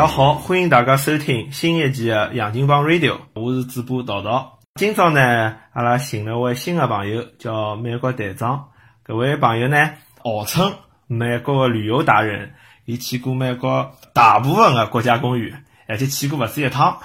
[0.00, 4.58] 大家好，欢迎大家收听新一期的杨金帮 Radio，我是主播桃桃。
[4.76, 8.70] 今朝呢，阿拉寻了位新的朋友，叫美国队长。
[9.04, 9.90] 搿位朋友呢，
[10.24, 10.72] 号称
[11.06, 12.54] 美国的旅游达人，
[12.86, 16.96] 伊去过美国大部分的国家公园，而且去过勿止一趟。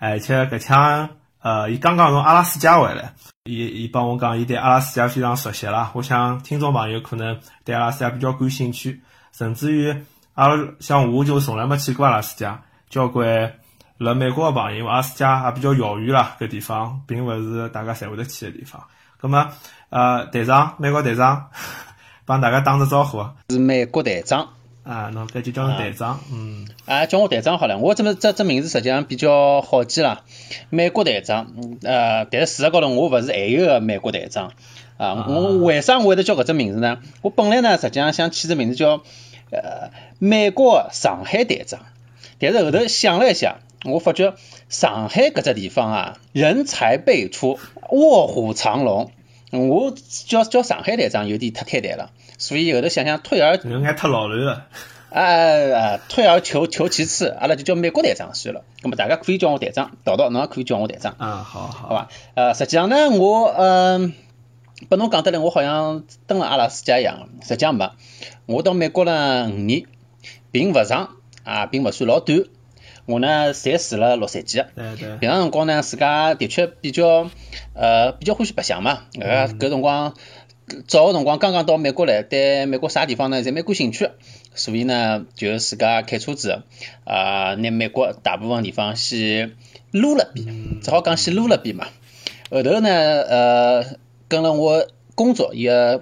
[0.00, 1.10] 而且搿腔，
[1.40, 3.12] 呃，伊刚刚从阿拉斯加回来，
[3.44, 5.92] 伊伊帮我讲，伊对阿拉斯加非常熟悉啦。
[5.94, 9.94] 我想听众朋友可能对阿拉斯加比较感兴趣，甚至于
[10.38, 13.54] 阿拉像我就从来没去过阿拉斯加，交关
[13.96, 18.80] 辣美国的朋友，阿拉斯加也比较遥远啦，搿地方并勿是大家侪会得去的地方。
[19.20, 19.48] 葛么，
[19.90, 21.48] 呃，队长，美国队长，
[22.24, 23.34] 帮大家打个招呼啊！
[23.50, 24.50] 是美国队长
[24.84, 27.76] 啊，侬搿就叫侬队长，嗯，啊，叫我队长好了。
[27.78, 30.20] 我这么这这名字实际上比较好记啦，
[30.70, 31.48] 美国队长。
[31.82, 34.52] 呃，但是事实高头我勿是还有个美国队长
[34.98, 35.26] 啊。
[35.26, 36.98] 我为啥我会得叫搿只名字呢？
[37.22, 39.02] 我本来呢实际上想起只名字叫
[39.50, 41.80] 呃美国上海队长，
[42.38, 44.34] 但是后头想了一下，我发觉
[44.68, 47.58] 上海搿只地方啊，人才辈出，
[47.90, 49.10] 卧虎藏龙。
[49.50, 49.94] 我
[50.26, 54.66] 叫叫上海队长有点太太台了，所以后头想想退而有眼太老卵了。
[55.10, 56.00] 啊啊！
[56.10, 58.62] 退而求求其次，阿拉就叫美国队长算了。
[58.82, 61.14] 那么大家可以叫我队长，道道侬也可以叫我队长。
[61.16, 62.08] 啊，好好，好吧。
[62.34, 64.12] 呃，实际上呢，我嗯，
[64.88, 67.90] 拨侬讲得来，我好像登了阿拉斯加一样，实际上没。
[68.46, 69.84] 我到美国了五年，
[70.52, 72.44] 并勿长，啊，并勿算老短。
[73.06, 74.66] 我呢，侪住了洛杉矶。
[74.74, 75.16] 对对。
[75.16, 77.30] 平常辰光呢，自家的确比较
[77.74, 79.00] 呃比较欢喜白相嘛。
[79.18, 80.14] 呃，搿辰光
[80.86, 84.10] 早个辰光刚刚到美国来，对美国啥地方呢，侪蛮感兴趣。
[84.54, 86.62] 所以呢，就自家开车子
[87.04, 89.56] 啊，拿美国大部分地方先
[89.90, 91.86] 撸了遍，只好讲先撸了遍嘛。
[92.50, 93.84] 后头呢，呃，
[94.28, 96.00] 跟了我工作也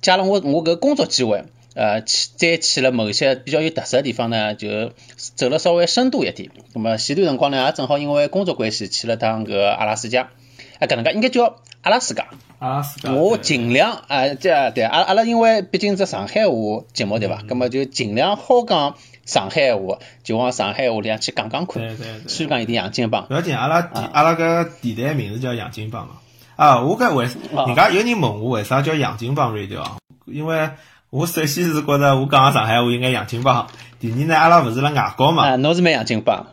[0.00, 6.50] 加了我我搿工作机会，呃，去再去了某些比较有特色的地方呢，就走了稍微深度一点。
[6.74, 10.30] 那么前段辰光呢，也正好因为工作关系去了趟搿阿拉斯加，
[10.78, 12.28] 啊，搿能介应该叫阿拉斯加。
[12.58, 17.42] 阿拉斯加，我尽量啊，这对阿阿拉因为毕竟是上海话节目对伐？
[17.42, 21.82] 咁么就尽量好讲上海话，就往上海话里向去讲讲看。
[21.82, 22.28] 对对对。
[22.28, 23.26] 虽然讲一点洋泾浜。
[23.26, 26.18] 不要紧，阿拉电阿拉个电台名字叫洋泾浜嘛。
[26.58, 27.28] 啊，我搿为
[27.68, 29.84] 人家有人问我为啥叫洋泾浜 radio？
[30.26, 30.70] 因为
[31.08, 33.68] 我首先是觉着我讲上海话应该洋泾浜。
[34.00, 35.46] 第二呢，阿拉勿是辣外国嘛。
[35.50, 36.46] 啊，侬是蛮洋泾浜。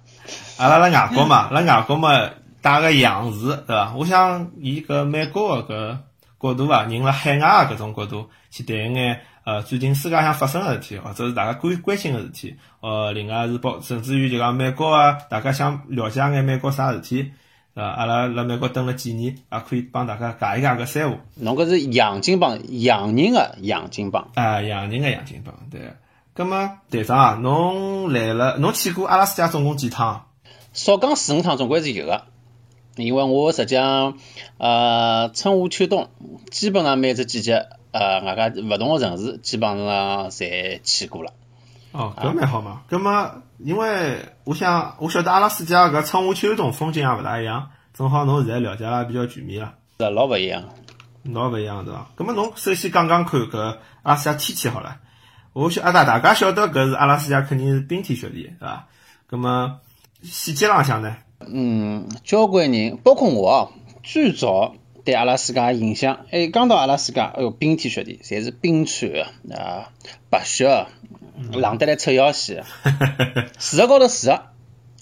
[0.57, 2.29] 阿拉辣外国嘛， 辣外国嘛。
[2.61, 3.93] 带个洋字，对伐？
[3.95, 5.99] 我想以搿美国个
[6.39, 17.31] 搿角度啊，人辣海外搿种角度去谈一眼呃最近世界上发生个事体，或者是大家关关心个事体，呃，另外是包甚至于就讲美国啊，大家想了解眼美国啥事体，
[17.75, 21.17] 呃，阿拉辣美国蹲了几年，也可以帮大家解一解搿三胡。
[21.35, 24.29] 侬搿是洋泾浜，洋人的洋泾浜。
[24.33, 25.93] 啊，洋人的洋泾浜，对。
[26.33, 30.25] 葛末队长啊，侬来了，侬去过阿拉斯加总共几趟？
[30.73, 32.23] 少讲四五趟，总归是有的。
[32.95, 34.17] 因为我实际上，
[34.57, 36.09] 呃，春夏秋冬
[36.51, 41.33] 基本上每只季节，呃，外加勿同个城市基本上侪去过了。
[41.91, 42.83] 哦，搿蛮好嘛。
[42.87, 49.73] 葛末，因为我想，我晓得阿拉斯加搿春夏秋冬风景也勿大一样，正好侬现在了解也比较全面了。
[49.97, 50.63] 是老勿一样，
[51.23, 52.09] 老勿一样对伐？
[52.15, 53.57] 葛末侬首先讲讲看搿
[54.03, 54.97] 阿拉斯加天气好了。
[55.53, 58.87] 我晓阿大大家晓得搿是阿拉斯加肯定是冰天雪地，对伐？
[59.27, 59.79] 葛末
[60.21, 61.15] 细节浪向呢？
[61.39, 63.69] 嗯，交关人，包括我啊，
[64.03, 69.11] 最早对阿拉斯加影响，哎，刚到阿拉斯加，哎哟，冰天雪地，侪是冰川
[69.57, 69.91] 啊，
[70.31, 70.87] 白雪，
[71.53, 72.63] 冷得来臭要死。
[73.59, 74.51] 事实高头是啊，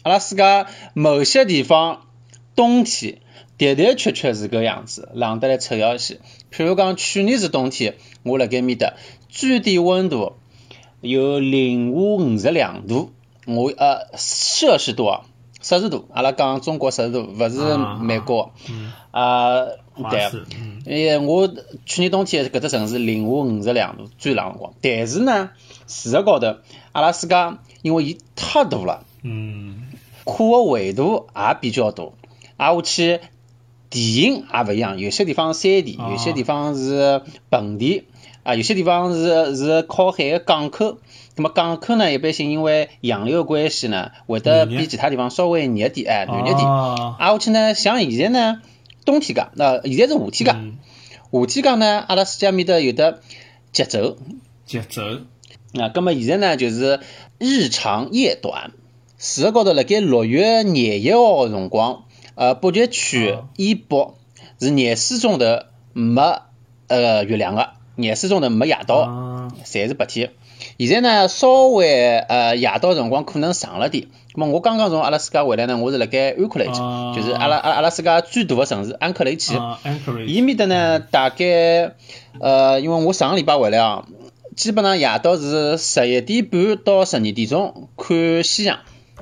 [0.04, 2.02] 阿拉斯加某些地方
[2.56, 3.20] 冬天
[3.58, 6.20] 的的确确是搿样子，冷得来臭要死。
[6.52, 8.94] 譬如讲去年是冬天，我辣盖面搭，
[9.30, 10.34] 最低温度
[11.00, 13.14] 有零下五十两度，
[13.48, 15.22] 我呃摄氏度啊。
[15.62, 18.52] 摄氏度，阿拉讲中国摄氏度，勿是美国。
[19.12, 19.64] 啊，
[20.10, 20.30] 对，
[20.86, 21.48] 因为我
[21.86, 24.74] 去年冬天搿只城市零下五十两度，最冷辰光。
[24.82, 25.52] 但是呢，
[25.88, 26.58] 事实高头，
[26.92, 29.84] 阿拉斯加因为伊太大了，嗯，
[30.26, 32.06] 可个纬度也比较大，
[32.58, 33.20] 挨下去
[33.90, 37.22] 地形也勿一样，有些地方山地，有些地方是
[37.52, 38.06] 盆地，
[38.44, 40.98] 啊，有些地方是是靠海个港口。
[41.36, 46.68] 那么港口呢，一般性因为洋流关系呢，会得比其他地方稍微热点，哎，暖热点。
[46.68, 48.62] 啊，下去呢，像现在呢，
[49.06, 50.54] 冬天噶，那现在是夏天噶，
[51.32, 53.22] 夏天讲呢，阿拉斯加面搭有的
[53.72, 54.18] 节奏。
[54.66, 55.02] 节奏。
[55.72, 57.00] 那，那么现在呢，就是
[57.40, 58.72] 日长夜短。
[59.18, 62.04] 事实高头，辣盖六月廿一号辰光，
[62.36, 64.16] 呃，北极区以北
[64.60, 65.46] 是廿四钟头
[65.94, 66.42] 没
[66.88, 70.32] 呃月亮个，廿四钟头没夜到，侪是白天。
[70.80, 74.08] 现在呢稍微呃夜到辰光可能长了点。
[74.34, 79.54] 咁么我刚刚从阿拉斯加回来呢，我是辣盖安克雷奇，啊就是阿拉阿拉阿拉斯加最大的城市安克雷奇。
[80.26, 81.92] 伊面搭呢，大概
[82.40, 84.08] 呃，因为我上个礼拜回来啊，
[84.56, 88.80] 基本上夜到是十一点半到十二点钟看夕阳，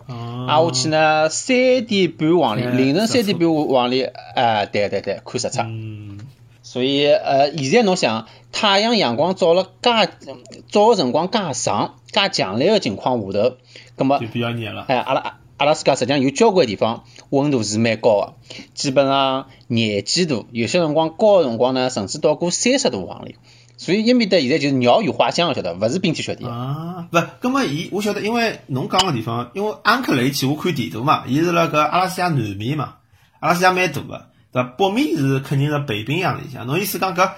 [0.07, 4.03] 啊，挨下去呢三点半往里，看凌晨三点半往里，
[4.35, 5.59] 哎、对对对，看日出。
[6.71, 10.09] 嗯，所以呃，现在侬想，太阳阳光照了介
[10.69, 13.57] 照个辰光介长、介强烈个情况下头，
[13.97, 14.85] 葛么就比较热了。
[14.87, 18.33] 哎，阿拉阿拉斯加实际上有交关地方温度是蛮高个，
[18.73, 23.35] 基本上廿几度，有些辰光高个辰光呢，甚至到过三十度往里。
[23.77, 26.45] 所以埃面搭现在就是鸟语花香个，晓得，勿是冰天雪地。
[26.45, 32.95] 啊，勿，葛么伊我晓得，因为侬讲个地方，因为安克雷奇我看地图嘛，伊是辣搿阿拉斯加南面嘛，
[33.39, 34.69] 阿拉斯加蛮大个，对伐？
[34.77, 36.65] 北面是肯定是北冰洋里向。
[36.67, 37.31] 侬意思讲搿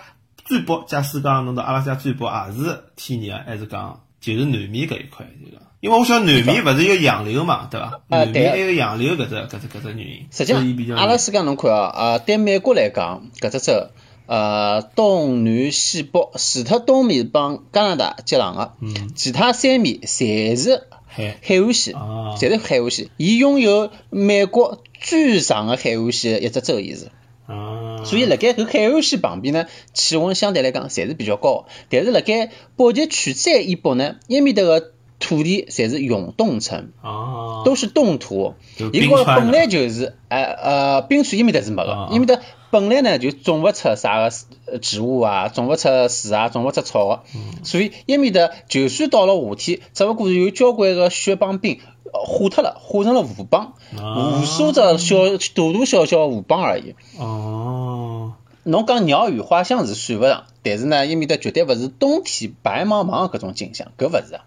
[0.46, 5.62] 最北，假使讲侬到阿拉斯加最北也是天热，还是讲就是南面搿一块就讲？
[5.80, 7.88] 因为我晓得南面勿是有洋流嘛，对伐？
[7.88, 10.54] 啊南对面还有洋流搿只搿只搿只原因，实际
[10.88, 13.90] 上，阿拉斯加侬看啊，呃，对美国来讲，搿只州，
[14.26, 23.10] 呃，东南西北，除脱东面帮加拿大接壤个，嗯，其他三面侪是海海岸线，啊，侪是海岸线。
[23.18, 27.12] 伊拥有美国最长个海岸线的一只州，伊是。
[27.46, 31.74] 啊，所以辣盖搿海岸线旁边呢，气温相对来讲侪是比较高的。
[31.90, 34.94] 但是辣盖北极圈再以北呢，埃面搭个
[35.24, 38.56] 土地侪是永冻层，哦，都是冻土。
[38.76, 44.36] 就伊高头冰川的本来就是，呃呃，冰川伊面搭是没啊个，伊面搭本来呢就种勿出啥个
[44.66, 47.64] 呃植物啊，种勿出树啊，种勿出草个，嗯。
[47.64, 54.42] 所以伊面搭就算到了夏天，只勿过是有交关个雪帮冰呃化脱了，化成了湖邦，啊。
[54.42, 56.96] 无数只小大大小小湖邦而已。
[57.18, 58.34] 哦，
[58.64, 64.40] 侬讲鸟语花香是算勿上，但是呢，伊面搭绝对勿是冬天白茫茫个搿种景象，搿勿是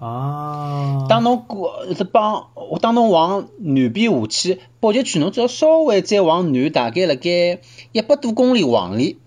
[0.00, 2.48] 当侬过是帮，
[2.80, 7.60] 当侬往南边下去，北极圈侬只要稍微再往南，大概辣盖
[7.92, 9.18] 一百多公里往里，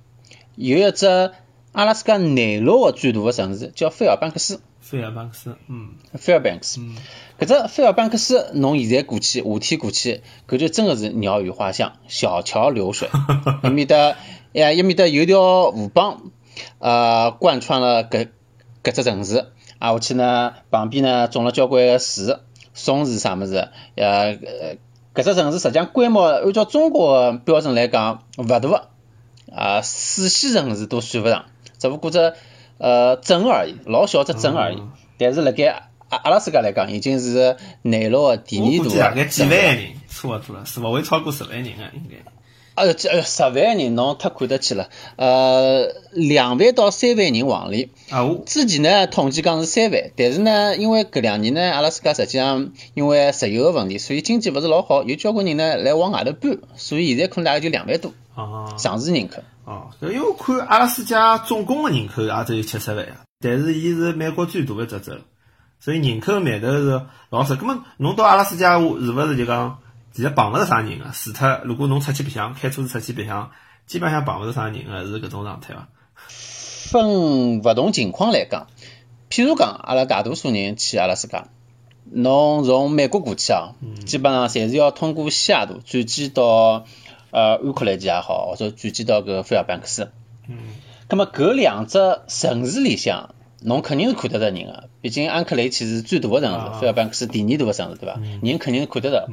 [0.56, 1.32] 有一只
[1.74, 6.80] 阿拉斯加内陆个最大个城市叫菲尔班克斯菲尔班克斯，嗯 （Fairbanks）。
[6.80, 6.96] 嗯，
[7.40, 13.08] 搿只菲尔班克斯，侬现在过去，夏天过去，搿就真个是鸟语花香，小桥流水。
[13.64, 14.16] 埃面搭，
[14.54, 16.18] 哎，埃面搭有条河浜，
[16.80, 18.30] 呃，贯穿了搿
[18.84, 19.46] 搿只城市。
[19.82, 22.38] 啊，下去呢，旁边呢种了交关个树，
[22.74, 24.78] 松树啥物事，呃，呃
[25.16, 28.90] 搿只城市实际上规模按照中国标准来讲勿大个，
[29.52, 31.46] 啊，四线城市都算勿上，
[31.80, 32.34] 只不过只
[32.78, 34.78] 呃镇而已，老小只镇而已。
[34.78, 34.92] 嗯
[35.24, 35.66] 但是辣盖
[36.10, 39.44] 阿阿拉斯加来讲，已经是内陆个第我二大个估计大概几。
[39.44, 42.18] 万人，差勿多了，是勿会超过十万人啊，应该。
[42.82, 44.90] 哎呦，这呃，十万人侬太看得起了。
[45.16, 47.92] 呃，两万到三万人往里。
[48.10, 59.44] 啊，我之前呢，统计讲是三万，但是呢，因为搿两年呢，阿拉斯加实际上因为石油个问题，所以经济勿是老好，有交关人呢来往外头搬，所以现在可能大概就两万多啊常住人口。
[59.64, 65.14] 哦，因为我看阿拉斯加总共的人口也只有七十万啊，但是伊是美国最大的一只州，
[65.80, 67.56] 所以人口密度是老少。
[67.56, 69.78] 葛么侬到阿拉斯加是勿是就讲，
[70.14, 71.06] 其实碰勿着啥人个？
[71.14, 73.52] 除脱如果侬出去白相，开车子出去白相，
[73.86, 75.88] 基本上碰勿着啥人个，是搿种状态伐？
[76.28, 78.68] 分勿同情况来讲，
[79.30, 81.48] 譬如讲，阿拉大多数人去阿拉自家，
[82.12, 83.76] 侬从美国过去啊，
[84.06, 86.86] 基本上侪是要通过西雅图转机到
[87.32, 90.12] 呃安克雷奇也好，或者转机到搿菲尔班克斯。
[90.50, 90.58] 嗯。
[91.08, 98.20] 咁么搿两只城市里向，侬肯定是看得着人个，毕竟安克雷奇是最大个城啊市，菲尔班克斯第二大个城市，对伐？
[98.42, 99.30] 人肯定是看得着。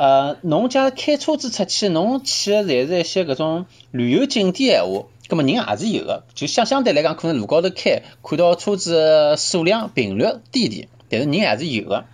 [0.00, 12.06] 呃，侬假如开车子出去，侬去的侪是一些搿种旅游景点闲话，葛么人也是有个，就相相对来讲，可能路高头开看到车子数量频率低点，但是人还是有个。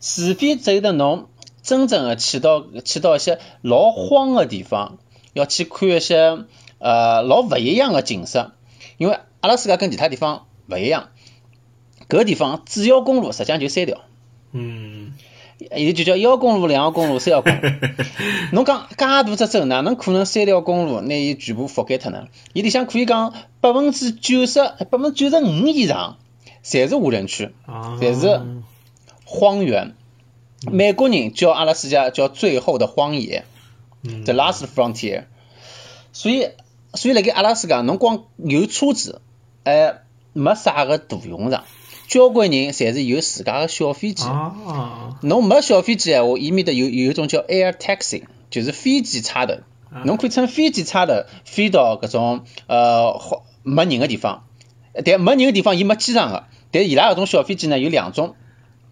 [0.00, 1.26] 除非只有得侬
[1.62, 4.96] 真正的去到去到一些老荒个地方，
[5.34, 6.38] 要去看一些
[6.78, 8.52] 呃老勿一样的景色，
[8.96, 11.10] 因为阿拉斯加跟其他地方勿一样，
[12.08, 14.00] 搿地方主要公路实际上就三条。
[14.52, 14.89] 嗯，
[15.70, 17.60] 现在就叫一号公路、两号公路、三号公路。
[18.52, 22.28] 侬讲介大只州，哪能可能三条公路拿伊全部覆盖脱呢？
[22.54, 26.16] 伊里向可以讲百分之九十、百分之九十五以上，
[26.64, 28.40] 侪是无人区、啊，侪是
[29.24, 29.94] 荒原。
[30.70, 33.44] 美国人叫阿拉斯加叫最后的荒野
[34.02, 35.24] 嗯，the last frontier。
[36.12, 36.48] 所以，
[36.94, 39.20] 所以辣盖阿拉斯加，侬光有车子，
[39.64, 40.00] 哎，
[40.32, 41.64] 没啥个大用场。
[42.10, 44.24] 交关人侪是有自家个小飞机。
[44.24, 49.54] 啊，侬没小飞机闲话，伊面搭有有一种叫 air taxi，就是飞机差头。
[50.04, 51.12] 侬可以乘飞机差头
[51.44, 54.42] 飞到搿种呃好没人个地方，
[55.04, 58.34] 但没人个地方伊没机场个，但伊拉搿种小飞机呢有两种。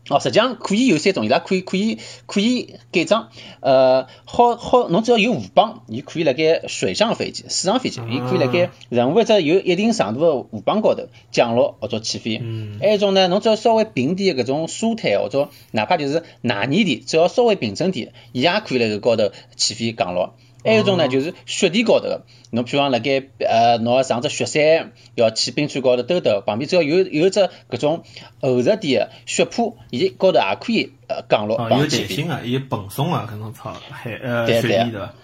[0.09, 3.29] 哦，实际上可以有三种，伊拉可以可以可以改装，
[3.61, 12.41] 呃，好好，侬只要有护帮，伊可以辣盖水上飞机、水上飞机，伊可以辣盖任何一只有一定长度的护帮高头降落或者起飞。
[12.43, 12.79] 嗯。
[12.81, 20.35] 还有一种呢，侬只要稍微平点搿种沙滩或者哪怕就是泥泥地，只要稍微平整点，伊也可以辣搿高头起飞降落。
[20.65, 28.03] 还有一种呢，就是雪地高头个，侬比方辣盖呃，侬要上只雪山，要去冰川高头兜兜，旁边只要有有只搿种
[28.41, 35.15] 厚实点个雪坡，伊高头也可以呃降落哦，有弹性个，有蓬松个搿种草海呃雪地对伐？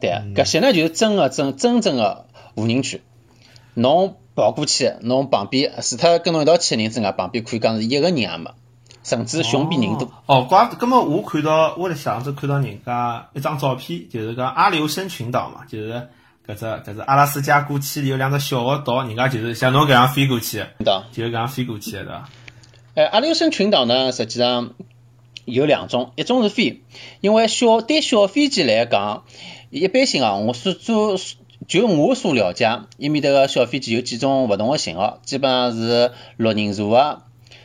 [0.00, 3.02] 对，搿些呢就是真个真真正个无人区，
[3.74, 8.50] 侬跑过去，侬旁边除脱跟侬一道去个人之外，旁边可以讲是一个人也没。
[9.02, 10.10] 甚至熊比人多。
[10.26, 16.08] 哦，怪，葛末我看到我辣想着看到人家一张照片，就是讲阿留申群岛嘛，就是
[16.46, 22.28] 搿只搿只阿拉斯加过去有两个小个岛，人家就是像侬搿样飞过去的，就是搿样飞过去的，对伐？
[22.94, 24.74] 哎，阿留申群岛呢，实际上
[25.44, 26.82] 有两种，一种是飞，
[27.20, 29.24] 因为小对小飞机来讲，
[29.70, 31.16] 一般性啊，我所做
[31.66, 37.22] 就我所了解，伊面搭个小飞机有几种勿同个型号，基本上是六人座个、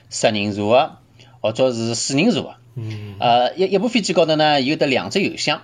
[0.09, 0.97] 十人座个。
[1.41, 5.61] 或者是四人座嗯，呃，一一部飞机高头呢有得两只油箱，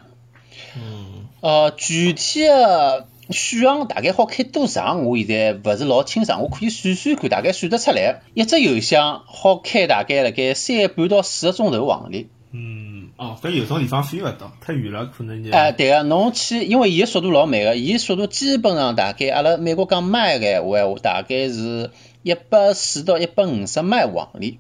[0.76, 12.30] 嗯呃，具体的续航大概好开多长，我现在勿是老清爽，我可以算算看，大概算得出来，一只油箱好开大概辣盖三半到四个钟头往里。
[12.52, 15.52] 嗯，哦，搿有种地方飞勿到，太远了，可能就。
[15.52, 21.90] 哎，对个，侬去，因为伊个速度老慢个，伊速度基本上大概阿拉美国讲迈个闲话，大概是
[22.22, 24.60] 一百四到一百五十迈往里。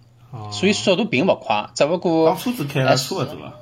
[0.51, 3.53] 所以速度并勿快，只不过帮车子开了差勿多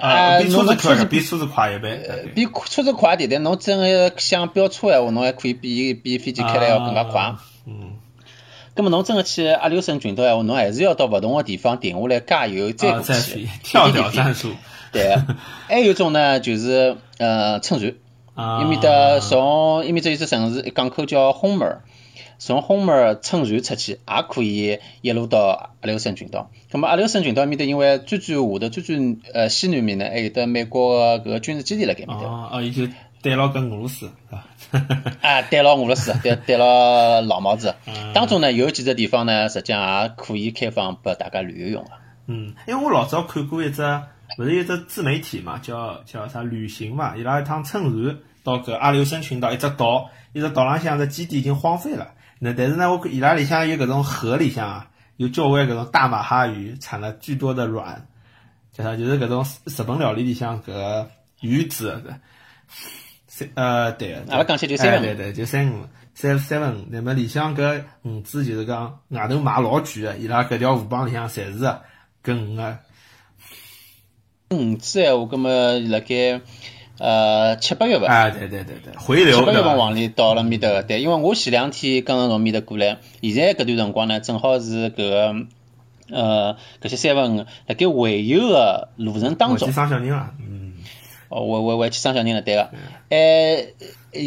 [0.00, 2.00] 啊，比车子快，比车子快一倍，
[2.34, 7.34] 比车子快点，但侬真个想飙车闲话，侬还可以比比飞机开来要更加快。
[7.66, 7.92] 嗯。
[8.74, 13.46] 咁么侬真个去阿留申群岛闲话，侬还是要到勿同个地方停下来加油再过去。
[13.62, 14.52] 跳跳战术。
[14.92, 15.16] 对。
[15.68, 17.94] 还有一种呢，就是呃乘船，
[18.62, 21.80] 伊面搭从伊面搭有只城市港口叫 Homer。
[22.38, 26.50] 从红门乘船出去，也可以一路到阿留申群岛。
[26.70, 32.24] 咁么阿留申群岛面搭，因为最最下头、最最呃西南面呢，还有得美国个搿个军事基地辣盖面搭。
[32.24, 32.86] 哦哦，伊就
[33.22, 34.10] 对牢跟俄罗斯，
[35.22, 37.74] 啊，对牢俄罗斯，对对牢老毛子。
[38.12, 41.90] 当中呢，有几只地方呢，实际上也可以开放拨大家旅游用个。
[42.26, 43.82] 嗯，因为我老早看过一只，
[44.38, 52.12] 勿是一只自媒体嘛，叫叫啥旅行嘛，伊拉一趟乘船到搿阿留申群岛一只岛，一只岛浪向只基地已经荒废了。
[52.38, 58.06] 那但是呢，我伊拉里向有搿种河里向啊，有交关搿种大马哈鱼，产了巨多的卵，
[58.70, 58.96] 叫啥？
[58.96, 61.06] 就是搿种日本料理里向搿
[61.40, 62.02] 鱼子，
[63.26, 66.84] 三呃对，阿拉讲起就三对对，就三五三三分五。
[66.90, 71.58] 那么里向搿鱼子就是讲外头卖老贵个，伊拉搿条河浜里向侪是
[72.22, 72.78] 搿鱼个。
[74.50, 76.40] 鱼子闲话，搿么辣盖。
[76.98, 85.34] 呃，七八月份啊，对对对对，回流七八月份往里到了面搭个，对，因为我前两天刚刚从面搭过来，现在搿段辰光呢，正好是搿个
[86.10, 89.72] 呃搿些三分辣盖回游个路程当中。
[89.72, 90.74] 生小人了，嗯。
[91.30, 92.70] 哦，回回回去生小人了，对个。
[93.08, 93.72] 哎，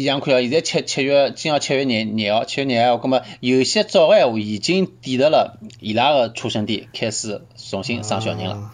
[0.04, 8.72] 像看哦，现在七七月，今朝七月廿廿号，七月廿号，葛末有些早个闲话已经抵达了伊拉个出生地，开始重新生小人了。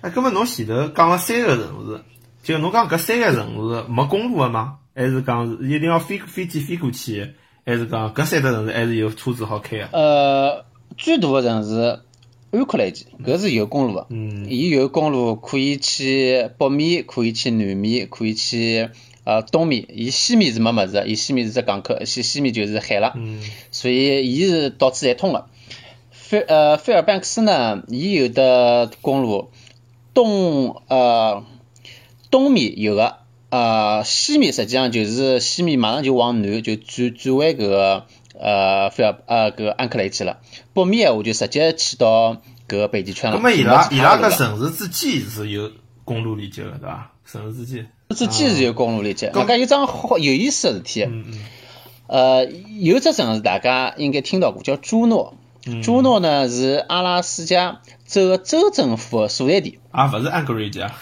[0.00, 2.00] 哎，葛末侬前头讲了三个城市。
[2.48, 4.78] 就侬讲搿三个城市没公路个吗？
[4.94, 7.34] 还是讲是一定要飞飞机飞过去？
[7.66, 9.88] 还是讲搿三个城市还是有车子好开个？
[9.92, 10.64] 呃，
[10.96, 12.00] 最大个城市
[12.50, 14.06] 安克雷奇，搿是有公路个。
[14.08, 14.46] 嗯。
[14.48, 18.88] 伊有公路可以去北面，可以去南面，可以去
[19.24, 19.84] 呃东面。
[19.90, 23.12] 伊西面是没物事，伊西面是只港口，西西面就是海了。
[23.14, 23.42] 嗯。
[23.70, 25.44] 所以伊是到处侪通个。
[26.10, 29.50] 菲呃菲尔班克斯呢，伊有的公路
[30.14, 31.44] 东呃。
[32.30, 33.16] 东面有个，
[33.50, 38.06] 呃，西面实际上就是西面马上就往南就转转回搿个
[38.38, 40.38] 呃菲尔呃搿个安克雷去了。
[40.74, 42.34] 北面闲话就直接去到
[42.68, 43.36] 搿个北极圈了。
[43.38, 45.70] 那么伊拉伊拉搿城市之间是有
[46.04, 47.12] 公路连接的，对伐？
[47.24, 49.30] 城市之间之间是有公路连接。
[49.30, 51.02] 搿有桩好有意思个事体。
[51.04, 51.40] 嗯嗯。
[52.06, 52.46] 呃，
[52.80, 55.34] 有只城市大家应该听到过，叫朱诺。
[55.82, 59.78] 朱诺呢是阿拉斯加州州政府的所在地。
[59.90, 60.98] 啊，勿是安克雷奇啊。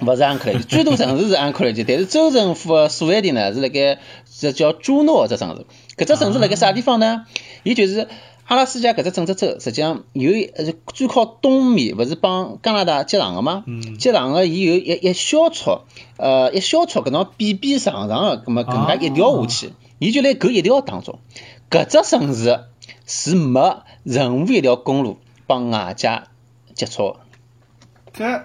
[0.00, 3.98] 勿是安克雷奇，最大城市是安克雷奇，但是州政府的所在地呢是辣盖
[4.38, 5.66] 这叫朱诺这城市。
[5.96, 7.26] 搿只城市辣盖啥地方呢？
[7.62, 8.08] 伊就是
[8.46, 13.64] 阿拉斯加搿只整只州，实际上有呃最靠东面，勿是帮加拿大接壤个吗？
[13.98, 15.82] 接壤个伊有一一小撮，
[16.16, 21.20] 呃一小撮搿种边边长长个，葛末更加一条下去，伊就辣搿一条当中。
[21.70, 22.64] 搿只城市
[23.06, 26.22] 是没任何一条公路帮外界
[26.74, 27.20] 接触个。
[28.12, 28.42] 搿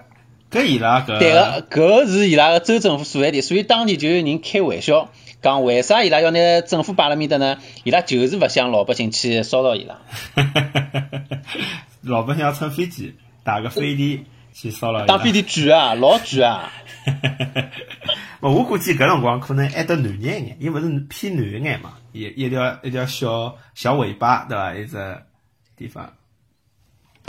[0.51, 7.59] 搿伊拉搿对个，搿是伊拉个州政府所在地，所以当地就有人开玩笑，讲为啥伊拉要拿政府摆辣面搭呢？
[7.83, 9.99] 伊拉就是勿想老百姓去骚扰伊拉。
[12.01, 15.05] 老百姓要乘飞机，打个飞的去骚扰。
[15.05, 16.71] 打飞的贵啊， 老贵啊！
[18.41, 24.73] 我估计搿辰光可能还得男眼一眼，伊勿是偏南一眼嘛，一一条一条小小尾巴，对伐？
[24.73, 25.17] 一只
[25.77, 26.13] 地方。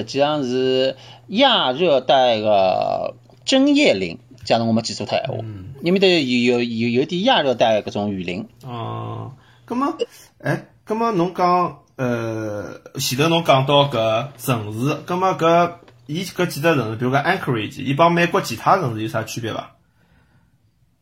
[0.00, 0.96] 实际上是
[1.28, 3.14] 亚热带个
[3.44, 5.44] 针叶林，假如我没记错脱闲话，
[5.82, 8.48] 因为得有有有有点亚热带搿种雨林。
[8.64, 9.32] 哦，
[9.64, 9.96] 葛么，
[10.38, 15.72] 哎，葛么侬讲，呃，前头侬讲到搿城市，葛么搿
[16.06, 19.76] 伊搿几只城市，比如讲 Anchorage，伊帮美国其他城市有啥区别伐？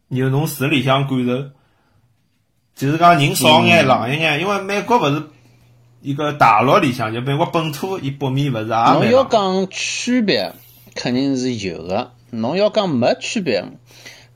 [0.09, 1.51] 有侬市里向感受，
[2.75, 5.23] 就是讲人少眼、冷一眼，因为美国勿是。
[6.01, 10.53] 一个大陆里向，就美国本土，伊北面勿是也侬要讲区别，
[10.95, 12.13] 肯定是有个。
[12.31, 13.65] 侬要讲没区别，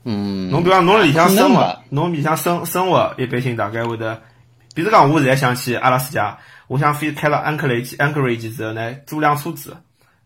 [0.03, 0.49] 嗯。
[0.49, 4.21] 侬比方侬里向生活，侬里向生生活，一般性大概会得，
[4.75, 9.77] 比如讲，我现在想去阿拉斯加，我想飞开到安克雷基，安克雷基之后呢，租辆车子，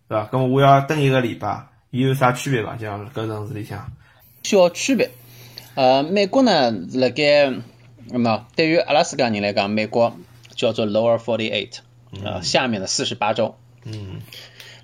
[0.07, 0.29] 是吧？
[0.31, 2.77] 咁么我要等一个礼拜，伊有啥区别伐？
[2.77, 3.91] 像搿城市里向。
[4.43, 5.11] 小区别，
[5.75, 7.53] 呃，美国呢，辣盖，
[8.09, 10.17] 那么对于阿拉斯加人来讲，美国。
[10.57, 11.77] 叫做 Lower Forty Eight，
[12.25, 13.55] 啊，下面的四十八州。
[13.85, 14.19] 嗯，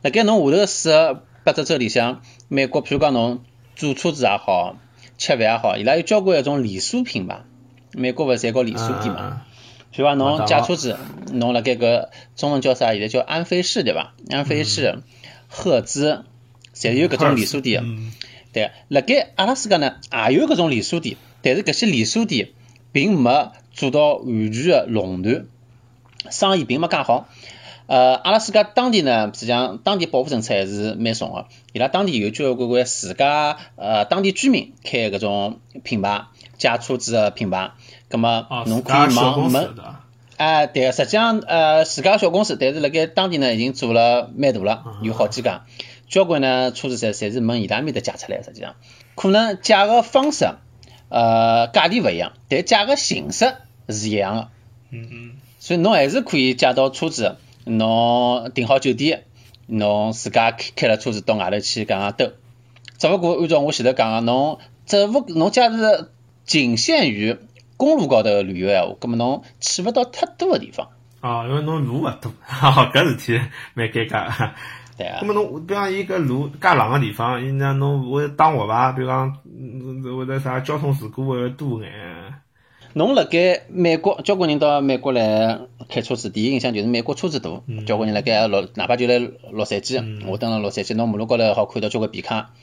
[0.02, 3.44] 辣盖侬下头四十八只州里向，美国譬如讲侬
[3.76, 4.78] 租车子也好，
[5.18, 7.42] 吃饭也好，伊拉有交关一种连锁品牌。
[7.92, 9.46] 美国勿是侪搞连锁店嘛？
[9.94, 10.98] 譬如讲侬借车子，
[11.32, 12.94] 侬辣盖个中文叫啥？
[12.94, 14.14] 现在叫安飞士对伐？
[14.30, 15.04] 安飞士、
[15.48, 16.24] 赫兹，
[16.74, 17.84] 侪有搿种连锁店。
[18.52, 22.50] 对，辣盖阿拉斯加呢，也有搿种连锁店，但是搿些连锁店
[22.92, 25.46] 并没做到完全的垄断。
[26.30, 27.28] 生意并没介好，
[27.88, 36.24] 呃，阿拉斯加当地呢，实际上当地保护政策还是蛮松个，伊拉当地有交关关自家呃当地居民开搿种品牌
[36.58, 37.72] 借车子个品牌，
[38.08, 39.76] 葛么侬可以往问，
[40.38, 45.66] 哎，对，实际上呃自家小公司，但是辣盖当地呢已经做了蛮大了，有好几家，
[46.08, 48.76] 交关呢车子侪侪是问伊拉面搭借出来，实际上。
[49.16, 50.46] 可能借个方式
[51.10, 53.54] 呃价钿勿一样，但借个形式
[53.90, 54.48] 是一样个。
[54.90, 55.32] 嗯嗯。
[55.64, 59.24] 所以侬还是可以借到车子，侬订好酒店，
[59.66, 62.34] 侬自家开开了车子到外头去搿样兜。
[62.98, 66.10] 只不过按照我前头讲个，侬只不侬假是
[66.44, 67.38] 仅限于
[67.78, 70.90] 公路高头旅游闲话，葛末侬去勿到太多个地方。
[71.22, 73.42] 哦，因为侬路勿多， 哈，搿事体
[73.74, 74.52] 蛮尴尬。
[75.00, 75.22] 对啊。
[75.22, 78.92] 葛末侬比方伊搿路介冷个地方，伊那侬会打滑伐？
[78.92, 79.34] 比如讲，
[80.18, 81.90] 或者啥交通事故会多眼。
[82.96, 87.64] 侬辣盖美国，交关人到美国来开车子，第一印象就是美国车子大。
[87.88, 92.54] 交关人辣盖洛，哪怕就来洛杉矶，我登了洛杉矶，侬马路高头好看到交关皮卡。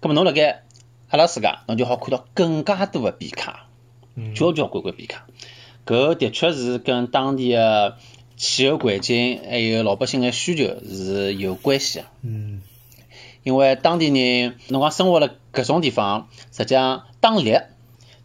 [0.00, 0.62] 咁么侬辣盖
[1.08, 3.66] 阿拉斯加，侬就好看到更加多的皮卡，
[4.36, 5.26] 交交关关皮卡。
[5.84, 7.96] 搿的确是跟当地的
[8.36, 12.04] 气候环境还有老百姓的需求是有关系的。
[12.22, 12.62] 嗯。
[13.42, 17.66] 因为当地人，侬讲生活辣搿种地方，实际上打猎。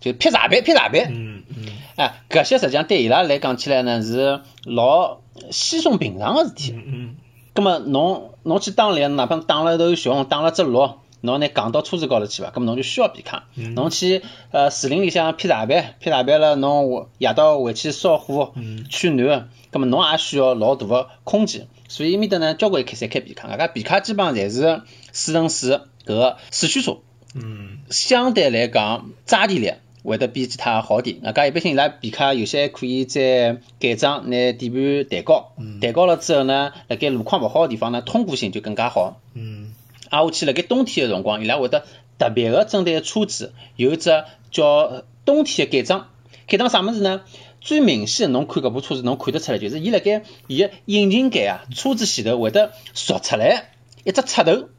[0.01, 5.19] 就劈柴板，劈柴板，嗯嗯，哎，搿些实际上对伊拉来讲起来呢，是老
[5.51, 6.73] 稀松平常个事体。
[6.75, 7.15] 嗯嗯。
[7.53, 12.49] 葛末侬侬去打猎，哪怕打了头熊，打了只鹿，侬拿扛到车子高头去伐？
[12.49, 13.43] 葛么侬就需要皮卡。
[13.55, 18.53] 侬去呃树林里向劈柴板，劈柴板了，侬夜到回去烧火
[18.89, 21.67] 取暖，葛么侬也需要老大个空间。
[21.89, 26.99] 所以埃面搭呢，交关开侪开皮卡，搿家皮卡基本上侪是四乘四搿个四驱车。
[27.35, 27.79] 嗯。
[27.89, 29.73] 相对来讲，抓地力。
[30.03, 39.21] 会得比其他好点，外加一般性伊拉皮卡有些还可以再改装，拿底盘抬高，抬高了之后呢，辣盖路况勿好个地方呢，通过性就更加好。
[39.33, 39.73] 嗯，
[40.09, 41.85] 挨下去辣盖冬天个辰光，伊拉会得
[42.17, 46.07] 特别个针对车子有一只叫冬天个改装，
[46.47, 47.21] 改装啥物事呢？
[47.61, 53.69] 最明显侬看搿部车子，侬看得出来，就是伊辣盖伊个引擎盖啊，车子前头会得凸出来
[54.03, 54.69] 一只插头，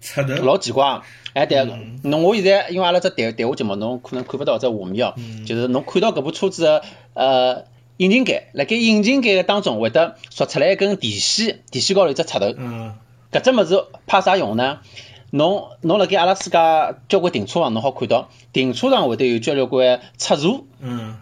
[0.00, 1.02] 插头老奇怪。
[1.34, 1.66] 哎，对，
[2.04, 6.82] 侬我现在因为阿拉只谈谈话节目，侬可能看勿到只画面哦，就是侬看到搿部车子的
[7.14, 7.64] 呃
[7.96, 12.54] 引擎盖，辣盖引擎盖个当中会得凸出来一根电线，电线高头有只插头。
[12.56, 12.94] 嗯。
[13.32, 14.78] 搿只物事怕啥用呢？
[15.30, 20.64] 侬侬辣盖阿拉自家交关停车场，侬好看到停车场会得有交交关插座。
[20.78, 21.16] 嗯。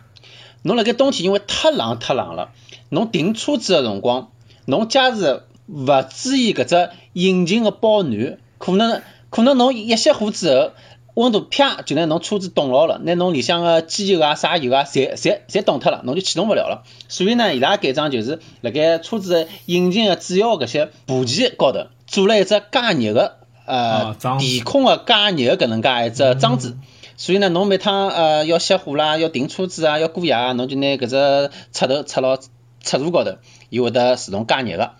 [0.62, 2.50] 侬辣盖冬天因为太冷太冷了，
[2.90, 4.30] 侬停车子个辰光，
[4.66, 9.00] 侬假使勿注意搿只引擎个保暖，可能。
[9.32, 10.70] 可能侬一熄火之后，
[11.14, 16.84] 温度啪就拿侬车子冻牢了，拿侬里向个机油啊、啥油啊，侪侪侪冻脱了，侬就启动勿了了。
[17.08, 26.76] 所以呢，伊拉改装就是辣盖车子引擎个主要搿些部件高头做了一只加热个呃电控个加热搿能介一只装置。
[27.16, 32.36] 所以呢，侬每趟呃要熄火啦，要停车子啊，要过夜啊，侬就拿搿只插头插牢
[32.82, 33.36] 插座高头，
[33.70, 34.90] 伊会得自动加热个。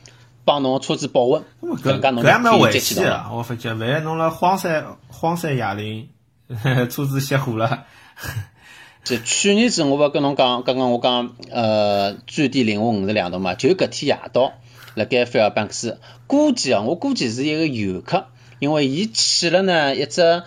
[0.44, 6.09] 帮侬车子保温，搿搿还蛮危险个，我发觉，万一侬辣荒山荒山野岭，
[6.90, 7.85] 车子熄火了。
[9.05, 14.52] 就去年子，我勿跟侬讲，刚刚我讲，呃，最低零下五十两度嘛，就搿天夜到，
[14.94, 18.26] 辣盖菲尔班克斯，估计啊，我估计是一个游客，
[18.61, 20.44] 因为伊去了呢一只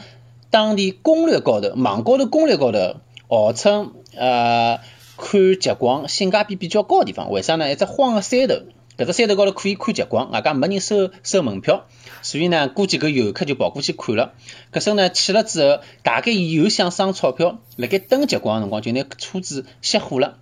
[0.51, 2.95] 当地攻略高头，网高头攻略高头，
[3.27, 4.79] 号称呃
[5.17, 7.69] 看极光性价比比较高的地方，为啥呢？
[7.69, 8.55] 一只荒个山头。
[8.97, 11.86] 搿只山头高头可以看极光，外加没人收收门票，
[12.21, 14.34] 所以呢，估计搿游客就跑过去看了。
[14.71, 20.38] 搿时候呢，去了之后，大概伊又想省钞票，辣盖等极光个辰光就拿车子熄火了。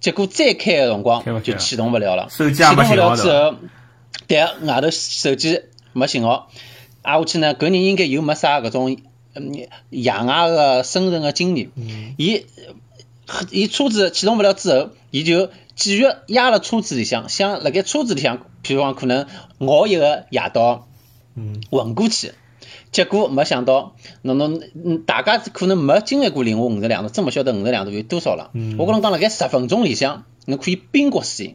[0.00, 3.54] 结果再开个辰光就启动勿了了，启动勿了之后，
[4.26, 5.62] 对，外头手机
[5.92, 6.50] 没信号。
[7.02, 8.96] 挨下去呢，搿人应该又没啥搿种
[9.90, 11.70] 野外个生存个经验，
[12.16, 12.44] 伊
[13.50, 15.50] 伊车子启动勿了之后，伊就。
[15.74, 19.26] 继续压了车子里向，想辣盖车子里向，譬如讲可能
[19.58, 20.86] 熬一个夜到，
[21.34, 22.32] 嗯，混过去。
[22.92, 24.60] 结果没想到，侬侬
[25.06, 28.50] 大家可能没经历过零下五十两度，真勿晓得五十两度有多少了。
[28.78, 31.54] 我跟侬讲，辣盖十分钟里向，侬可以冰过死人。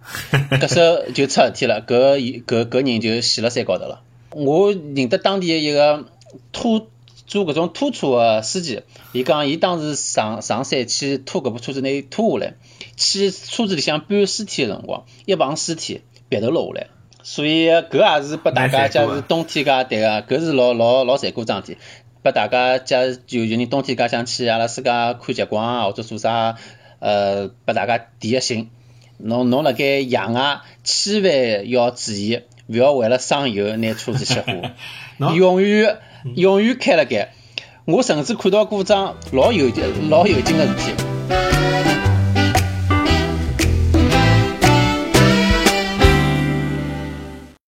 [0.58, 4.00] 搿时候就出事体了，搿搿搿人就死了山高头了。
[4.30, 6.06] 我认得当地一个
[6.52, 6.88] 拖
[7.30, 12.54] 做搿种拖车个司机，伊讲伊当时上上山去拖搿部车子，拿伊拖下来。
[12.96, 16.88] 去车子里向搬尸体个辰光，一碰尸体，鼻头落下来。
[17.22, 21.78] 所以搿也是拨大家，假如冬天介对个，搿是老老老残酷桩事体。
[22.24, 26.56] 拨大家假如有有人冬天介想去阿拉斯加看极光啊，或者做啥，
[26.98, 28.70] 呃，拨大家提个醒。
[29.18, 34.70] 侬侬辣盖野外，千万要注意，勿要为了省油拿车子熄火，
[35.36, 35.98] 永远
[36.34, 37.32] 永远开了盖。
[37.84, 41.09] 我甚至看到过桩老有劲老有劲的事体。